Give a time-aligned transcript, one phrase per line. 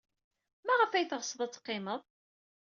[0.65, 2.01] Maɣef ay teɣsed ad teqqimed?